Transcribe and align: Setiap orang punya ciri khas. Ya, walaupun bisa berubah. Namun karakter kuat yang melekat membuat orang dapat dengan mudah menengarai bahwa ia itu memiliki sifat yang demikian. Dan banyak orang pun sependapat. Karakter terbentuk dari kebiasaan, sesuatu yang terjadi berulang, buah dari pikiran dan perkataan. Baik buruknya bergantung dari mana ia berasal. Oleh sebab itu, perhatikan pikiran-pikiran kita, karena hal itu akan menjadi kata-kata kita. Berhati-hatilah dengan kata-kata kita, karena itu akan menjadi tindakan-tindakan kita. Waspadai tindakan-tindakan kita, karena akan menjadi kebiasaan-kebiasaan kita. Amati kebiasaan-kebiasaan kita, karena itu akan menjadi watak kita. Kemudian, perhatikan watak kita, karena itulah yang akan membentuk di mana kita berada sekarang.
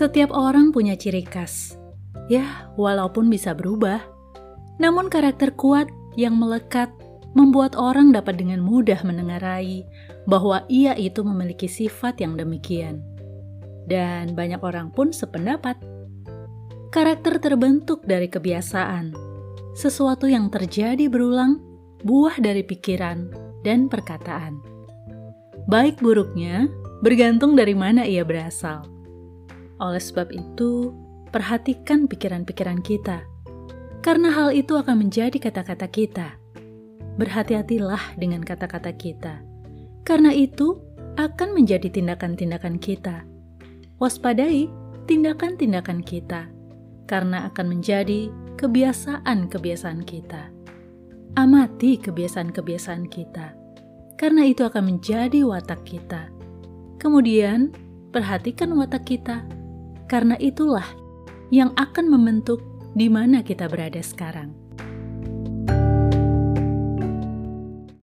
Setiap 0.00 0.32
orang 0.32 0.72
punya 0.72 0.96
ciri 0.96 1.20
khas. 1.20 1.76
Ya, 2.32 2.72
walaupun 2.80 3.28
bisa 3.28 3.52
berubah. 3.52 4.00
Namun 4.80 5.12
karakter 5.12 5.52
kuat 5.52 5.92
yang 6.16 6.40
melekat 6.40 6.88
membuat 7.36 7.76
orang 7.76 8.08
dapat 8.08 8.40
dengan 8.40 8.64
mudah 8.64 8.96
menengarai 9.04 9.84
bahwa 10.24 10.64
ia 10.72 10.96
itu 10.96 11.20
memiliki 11.20 11.68
sifat 11.68 12.16
yang 12.24 12.32
demikian. 12.40 13.04
Dan 13.84 14.32
banyak 14.32 14.64
orang 14.64 14.88
pun 14.88 15.12
sependapat. 15.12 15.76
Karakter 16.88 17.36
terbentuk 17.36 18.00
dari 18.08 18.32
kebiasaan, 18.32 19.12
sesuatu 19.76 20.24
yang 20.24 20.48
terjadi 20.48 21.12
berulang, 21.12 21.60
buah 22.08 22.40
dari 22.40 22.64
pikiran 22.64 23.28
dan 23.68 23.92
perkataan. 23.92 24.64
Baik 25.68 26.00
buruknya 26.00 26.72
bergantung 27.04 27.52
dari 27.52 27.76
mana 27.76 28.08
ia 28.08 28.24
berasal. 28.24 28.99
Oleh 29.80 30.00
sebab 30.00 30.28
itu, 30.28 30.92
perhatikan 31.32 32.04
pikiran-pikiran 32.04 32.84
kita, 32.84 33.24
karena 34.04 34.28
hal 34.28 34.52
itu 34.52 34.76
akan 34.76 35.08
menjadi 35.08 35.40
kata-kata 35.40 35.88
kita. 35.88 36.36
Berhati-hatilah 37.16 38.20
dengan 38.20 38.44
kata-kata 38.44 38.92
kita, 38.92 39.40
karena 40.04 40.36
itu 40.36 40.80
akan 41.16 41.56
menjadi 41.56 41.88
tindakan-tindakan 41.88 42.76
kita. 42.76 43.24
Waspadai 43.96 44.68
tindakan-tindakan 45.04 46.00
kita, 46.04 46.48
karena 47.08 47.48
akan 47.48 47.66
menjadi 47.76 48.28
kebiasaan-kebiasaan 48.56 50.04
kita. 50.04 50.52
Amati 51.36 51.96
kebiasaan-kebiasaan 52.00 53.06
kita, 53.08 53.56
karena 54.20 54.44
itu 54.44 54.66
akan 54.66 54.96
menjadi 54.96 55.46
watak 55.46 55.84
kita. 55.86 56.28
Kemudian, 56.98 57.72
perhatikan 58.10 58.74
watak 58.74 59.06
kita, 59.06 59.46
karena 60.10 60.34
itulah 60.42 60.84
yang 61.54 61.70
akan 61.78 62.10
membentuk 62.10 62.58
di 62.98 63.06
mana 63.06 63.46
kita 63.46 63.70
berada 63.70 64.02
sekarang. 64.02 64.50